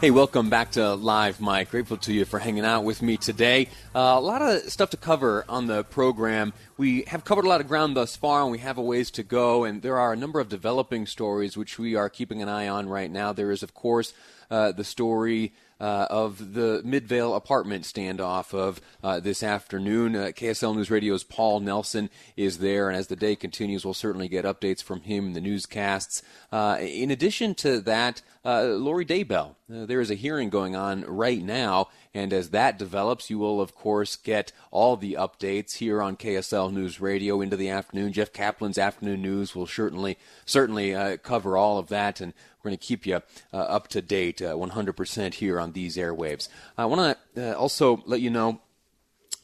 [0.00, 1.70] Hey, welcome back to Live Mic.
[1.70, 3.68] Grateful to you for hanging out with me today.
[3.94, 6.54] Uh, a lot of stuff to cover on the program.
[6.78, 9.22] We have covered a lot of ground thus far, and we have a ways to
[9.22, 9.64] go.
[9.64, 12.88] And there are a number of developing stories which we are keeping an eye on
[12.88, 13.34] right now.
[13.34, 14.14] There is, of course,
[14.50, 20.14] uh, the story uh, of the Midvale apartment standoff of uh, this afternoon.
[20.14, 24.28] Uh, KSL News Radio's Paul Nelson is there, and as the day continues, we'll certainly
[24.28, 26.22] get updates from him in the newscasts.
[26.52, 31.42] Uh, in addition to that, uh, Lori Daybell, there is a hearing going on right
[31.42, 36.16] now, and as that develops, you will, of course, get all the updates here on
[36.16, 38.12] KSL News Radio into the afternoon.
[38.12, 42.78] Jeff Kaplan's afternoon news will certainly certainly uh, cover all of that, and we're going
[42.78, 43.22] to keep you
[43.52, 46.48] uh, up to date uh, 100% here on these airwaves.
[46.76, 48.60] I want to uh, also let you know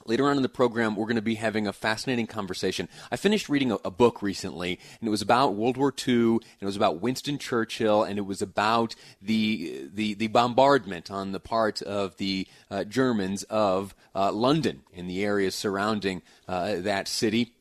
[0.07, 2.89] Later on in the program, we're going to be having a fascinating conversation.
[3.11, 6.43] I finished reading a, a, book recently, and it was about World War II, and
[6.61, 11.41] it was about Winston Churchill, and it was about the the, the bombardment on the
[11.41, 17.55] part of the uh, Germans of uh, London and the areas surrounding uh, that city.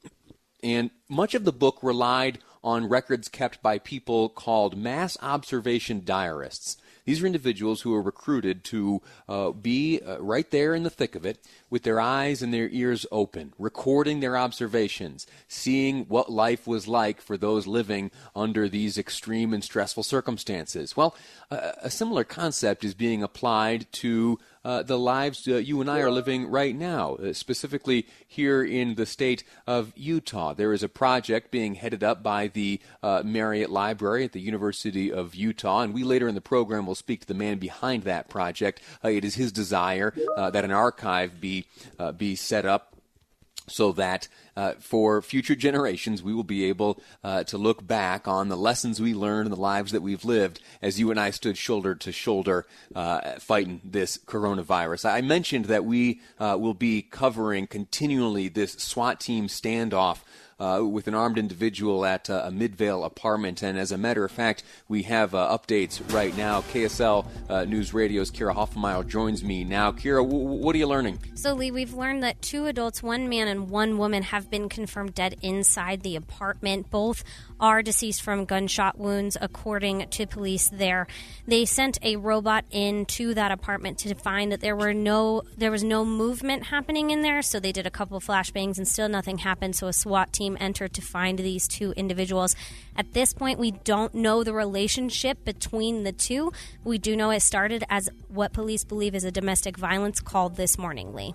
[0.62, 6.78] And much of the book relied on records kept by people called mass observation diarists.
[7.06, 11.16] These are individuals who are recruited to uh, be uh, right there in the thick
[11.16, 11.38] of it
[11.76, 17.20] with their eyes and their ears open, recording their observations, seeing what life was like
[17.20, 20.96] for those living under these extreme and stressful circumstances.
[20.96, 21.18] Well,
[21.52, 26.00] uh, a similar concept is being applied to uh, the lives uh, you and I
[26.00, 30.56] are living right now, uh, specifically here in the state of Utah.
[30.56, 35.12] There is a project being headed up by the uh, Marriott Library at the University
[35.12, 38.28] of Utah, and we later in the program will speak to the man behind that
[38.28, 38.82] project.
[39.04, 41.65] Uh, it is his desire uh, that an archive be
[42.18, 42.96] be set up
[43.68, 48.48] so that uh, for future generations we will be able uh, to look back on
[48.50, 51.58] the lessons we learned and the lives that we've lived as you and I stood
[51.58, 55.10] shoulder to shoulder uh, fighting this coronavirus.
[55.10, 60.20] I mentioned that we uh, will be covering continually this SWAT team standoff
[60.60, 63.62] uh, with an armed individual at uh, a Midvale apartment.
[63.62, 66.62] And as a matter of fact, we have uh, updates right now.
[66.62, 69.92] KSL uh, News Radio's Kira Hoffmeyer joins me now.
[69.92, 71.20] Kira, w- what are you learning?
[71.36, 75.14] So, Lee, we've learned that two adults, one man and one woman, have been confirmed
[75.14, 76.90] dead inside the apartment.
[76.90, 77.24] Both
[77.60, 81.08] are deceased from gunshot wounds, according to police there.
[81.48, 85.84] They sent a robot into that apartment to find that there were no there was
[85.84, 89.76] no movement happening in there, so they did a couple flashbangs and still nothing happened.
[89.76, 92.56] So a SWAT team entered to find these two individuals.
[92.96, 96.52] At this point, we don't know the relationship between the two.
[96.84, 100.78] We do know it started as what police believe is a domestic violence call this
[100.78, 101.34] morning, Lee.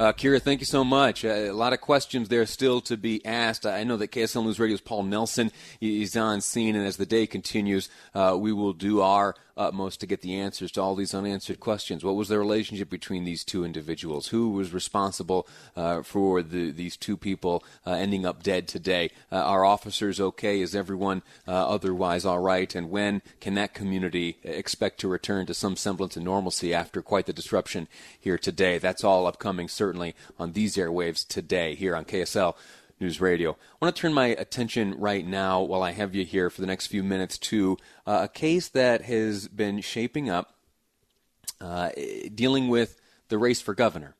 [0.00, 1.26] Uh, Kira, thank you so much.
[1.26, 3.66] Uh, a lot of questions there still to be asked.
[3.66, 7.26] I know that KSL News Radio's Paul Nelson is on scene, and as the day
[7.26, 11.60] continues, uh, we will do our utmost to get the answers to all these unanswered
[11.60, 12.02] questions.
[12.02, 14.28] What was the relationship between these two individuals?
[14.28, 19.10] Who was responsible uh, for the, these two people uh, ending up dead today?
[19.30, 20.60] Uh, are officers okay?
[20.60, 22.74] Is everyone uh, otherwise all right?
[22.74, 27.26] And when can that community expect to return to some semblance of normalcy after quite
[27.26, 27.86] the disruption
[28.18, 28.78] here today?
[28.78, 32.54] That's all upcoming, certainly, on these airwaves today here on KSL.
[33.00, 33.52] News Radio.
[33.52, 36.66] I want to turn my attention right now, while I have you here for the
[36.66, 40.54] next few minutes, to uh, a case that has been shaping up
[41.62, 41.90] uh,
[42.34, 44.16] dealing with the race for governor.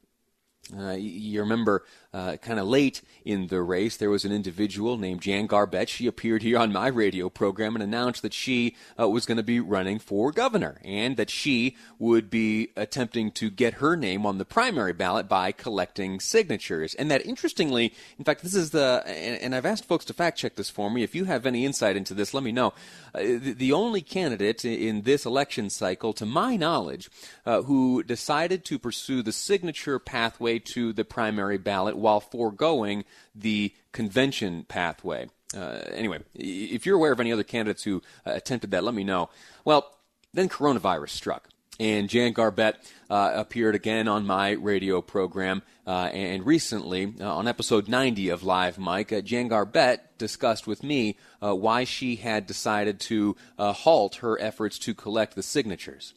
[0.75, 5.21] Uh, you remember uh, kind of late in the race, there was an individual named
[5.21, 5.89] Jan Garbett.
[5.89, 9.45] She appeared here on my radio program and announced that she uh, was going to
[9.45, 14.39] be running for governor and that she would be attempting to get her name on
[14.39, 16.95] the primary ballot by collecting signatures.
[16.95, 20.39] And that, interestingly, in fact, this is the, and, and I've asked folks to fact
[20.39, 21.03] check this for me.
[21.03, 22.73] If you have any insight into this, let me know.
[23.15, 27.09] Uh, the, the, only candidate in this election cycle, to my knowledge,
[27.47, 33.05] uh, who decided to pursue the signature pathway to the primary ballot while foregoing
[33.35, 35.29] the convention pathway.
[35.56, 39.05] Uh, anyway, if you're aware of any other candidates who uh, attempted that, let me
[39.05, 39.31] know.
[39.64, 39.94] Well,
[40.32, 41.49] then coronavirus struck.
[41.81, 42.76] And Jan Garbett
[43.08, 45.62] uh, appeared again on my radio program.
[45.87, 50.82] Uh, and recently, uh, on episode 90 of Live Mic, uh, Jan Garbett discussed with
[50.85, 56.12] me why she had decided to halt her efforts to collect the signatures.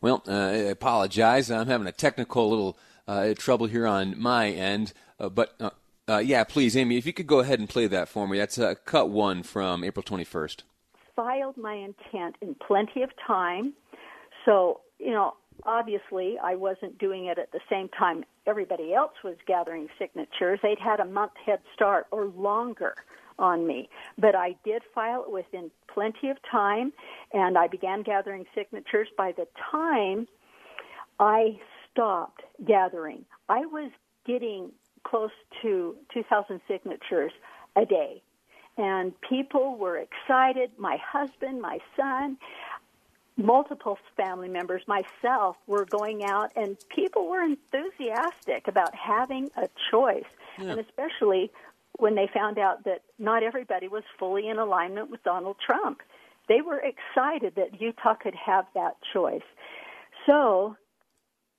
[0.00, 1.50] Well, I apologize.
[1.50, 2.78] I'm having a technical little
[3.36, 4.92] trouble here on my end.
[5.18, 5.70] Uh, but uh,
[6.08, 8.38] uh, yeah, please, Amy, if you could go ahead and play that for me.
[8.38, 10.62] That's uh, cut one from April 21st.
[11.16, 13.72] Filed my intent in plenty of time.
[14.44, 15.34] So, you know,
[15.64, 20.60] obviously I wasn't doing it at the same time everybody else was gathering signatures.
[20.62, 22.94] They'd had a month head start or longer
[23.38, 23.88] on me.
[24.18, 26.92] But I did file it within plenty of time,
[27.32, 29.08] and I began gathering signatures.
[29.16, 30.28] By the time
[31.18, 31.58] I
[31.90, 33.24] stopped gathering.
[33.48, 33.90] I was
[34.26, 34.72] getting
[35.04, 35.30] close
[35.62, 37.32] to 2,000 signatures
[37.76, 38.22] a day.
[38.76, 40.72] And people were excited.
[40.78, 42.38] My husband, my son,
[43.36, 50.24] multiple family members, myself were going out, and people were enthusiastic about having a choice.
[50.58, 50.70] Yeah.
[50.70, 51.50] And especially
[51.98, 56.00] when they found out that not everybody was fully in alignment with Donald Trump.
[56.48, 59.42] They were excited that Utah could have that choice.
[60.26, 60.76] So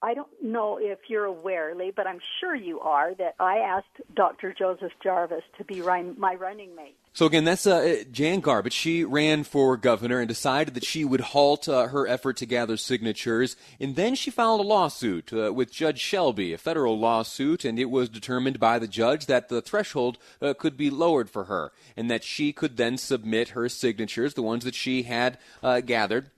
[0.06, 3.88] I don't know if you're aware, Lee, but I'm sure you are, that I asked
[4.16, 4.54] Dr.
[4.54, 6.96] Joseph Jarvis to be my running mate.
[7.14, 8.72] So again, that's uh, Jan Garbett.
[8.72, 12.78] She ran for governor and decided that she would halt uh, her effort to gather
[12.78, 17.80] signatures, and then she filed a lawsuit uh, with Judge Shelby, a federal lawsuit, and
[17.80, 21.72] it was determined by the judge that the threshold uh, could be lowered for her,
[21.98, 26.30] and that she could then submit her signatures, the ones that she had uh, gathered,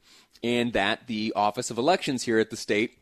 [0.41, 2.99] and that the Office of Elections here at the state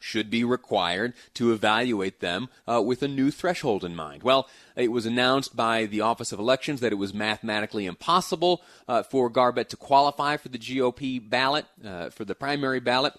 [0.00, 4.22] should be required to evaluate them uh, with a new threshold in mind.
[4.22, 9.02] Well, it was announced by the Office of Elections that it was mathematically impossible uh,
[9.02, 13.14] for Garbett to qualify for the GOP ballot, uh, for the primary ballot.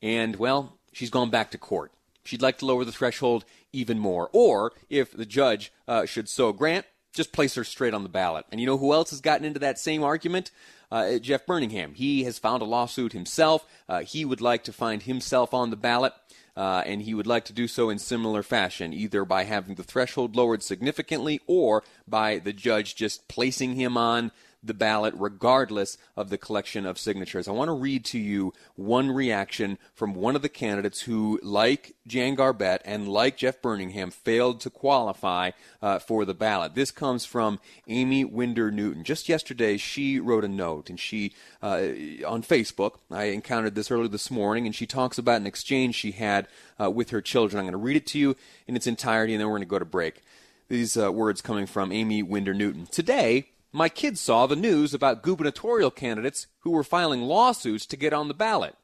[0.00, 1.92] And, well, she's gone back to court.
[2.24, 4.28] She'd like to lower the threshold even more.
[4.32, 8.44] Or, if the judge uh, should so grant, just place her straight on the ballot.
[8.50, 10.50] And you know who else has gotten into that same argument?
[10.90, 11.94] Uh, Jeff Burningham.
[11.94, 13.66] He has filed a lawsuit himself.
[13.88, 16.12] Uh, he would like to find himself on the ballot.
[16.56, 19.82] Uh, and he would like to do so in similar fashion, either by having the
[19.82, 24.32] threshold lowered significantly or by the judge just placing him on
[24.66, 27.48] the ballot regardless of the collection of signatures.
[27.48, 31.94] I want to read to you one reaction from one of the candidates who, like
[32.06, 35.50] Jan Garbett and like Jeff Burningham, failed to qualify
[35.82, 36.74] uh, for the ballot.
[36.74, 39.04] This comes from Aimee Winder Newton.
[39.04, 41.32] Just yesterday, she wrote a note and she,
[41.62, 41.78] uh,
[42.26, 46.12] on Facebook, I encountered this earlier this morning, and she talks about an exchange she
[46.12, 46.48] had
[46.80, 47.58] uh, with her children.
[47.58, 48.36] I'm going to read it to you
[48.66, 50.22] in its entirety, and then we're going to go to break.
[50.68, 52.86] These uh, words coming from Aimee Winder Newton.
[52.86, 58.12] Today, my kids saw the news about gubernatorial candidates who were filing lawsuits to get
[58.12, 58.76] on the ballot.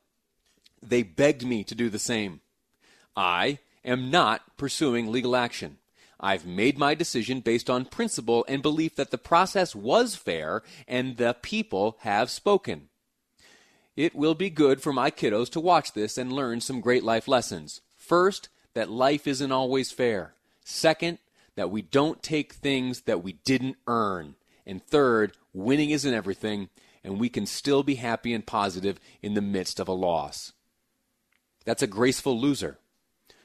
[0.83, 2.41] They begged me to do the same.
[3.17, 5.79] I am not pursuing legal action.
[6.19, 11.17] I've made my decision based on principle and belief that the process was fair and
[11.17, 12.89] the people have spoken.
[13.97, 17.29] It will be good for my kiddos to watch this and learn some great life
[17.29, 17.81] lessons.
[17.97, 20.35] First, that life isn't always fair.
[20.65, 21.19] Second,
[21.57, 24.37] that we don't take things that we didn't earn.
[24.67, 26.69] And third, winning isn't everything,
[27.03, 30.53] and we can still be happy and positive in the midst of a loss.
[31.65, 32.79] That's a graceful loser.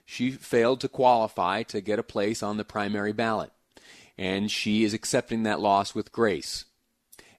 [0.05, 3.51] She failed to qualify to get a place on the primary ballot,
[4.17, 6.65] and she is accepting that loss with grace.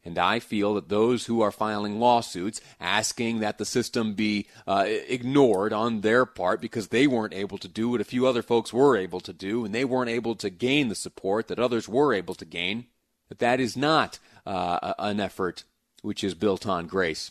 [0.04, 4.84] And I feel that those who are filing lawsuits asking that the system be uh,
[4.86, 8.72] ignored on their part because they weren't able to do what a few other folks
[8.72, 12.14] were able to do, and they weren't able to gain the support that others were
[12.14, 12.86] able to gain,
[13.28, 15.64] that that is not uh, an effort
[16.02, 17.30] which is built on grace.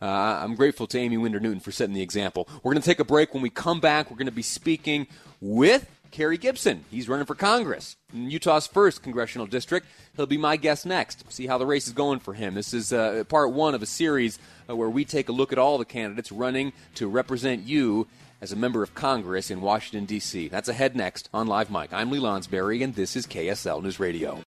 [0.00, 2.48] Uh, I'm grateful to Aimee Winder Newton for setting the example.
[2.62, 3.32] We're going to take a break.
[3.32, 5.06] When we come back, we're going to be speaking
[5.40, 6.84] with Kerry Gibson.
[6.90, 9.86] He's running for Congress in Utah's first congressional district.
[10.16, 11.24] He'll be my guest next.
[11.32, 12.54] See how the race is going for him.
[12.54, 14.38] This is uh, part one of a series
[14.68, 18.06] uh, where we take a look at all the candidates running to represent you
[18.40, 20.48] as a member of Congress in Washington, D.C.
[20.48, 21.92] That's ahead next on Live Mic.
[21.92, 24.42] I'm Lee Lonsberry, and this is KSL News Radio.